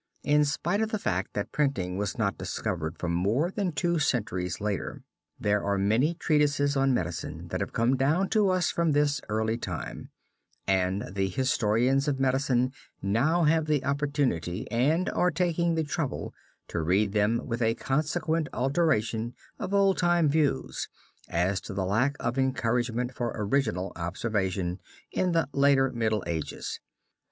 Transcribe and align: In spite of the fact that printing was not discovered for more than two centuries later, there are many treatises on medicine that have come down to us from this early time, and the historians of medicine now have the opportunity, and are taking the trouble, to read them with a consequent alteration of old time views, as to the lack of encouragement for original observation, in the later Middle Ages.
In 0.23 0.45
spite 0.45 0.81
of 0.81 0.89
the 0.89 0.97
fact 0.97 1.35
that 1.35 1.51
printing 1.51 1.95
was 1.95 2.17
not 2.17 2.35
discovered 2.35 2.97
for 2.97 3.07
more 3.07 3.51
than 3.51 3.71
two 3.71 3.99
centuries 3.99 4.59
later, 4.59 5.03
there 5.39 5.63
are 5.63 5.77
many 5.77 6.15
treatises 6.15 6.75
on 6.75 6.91
medicine 6.95 7.49
that 7.49 7.59
have 7.61 7.71
come 7.71 7.95
down 7.97 8.27
to 8.29 8.49
us 8.49 8.71
from 8.71 8.93
this 8.93 9.21
early 9.29 9.59
time, 9.59 10.09
and 10.65 11.13
the 11.13 11.27
historians 11.29 12.07
of 12.07 12.19
medicine 12.19 12.71
now 13.03 13.43
have 13.43 13.67
the 13.67 13.85
opportunity, 13.85 14.65
and 14.71 15.07
are 15.11 15.29
taking 15.29 15.75
the 15.75 15.83
trouble, 15.83 16.33
to 16.69 16.81
read 16.81 17.11
them 17.11 17.39
with 17.45 17.61
a 17.61 17.75
consequent 17.75 18.49
alteration 18.53 19.35
of 19.59 19.71
old 19.71 19.99
time 19.99 20.27
views, 20.27 20.89
as 21.29 21.61
to 21.61 21.75
the 21.75 21.85
lack 21.85 22.15
of 22.19 22.39
encouragement 22.39 23.13
for 23.13 23.33
original 23.35 23.91
observation, 23.95 24.79
in 25.11 25.33
the 25.33 25.47
later 25.53 25.91
Middle 25.91 26.23
Ages. 26.25 26.79